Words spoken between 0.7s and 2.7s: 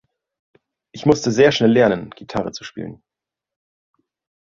„Ich musste sehr schnell lernen, Gitarre zu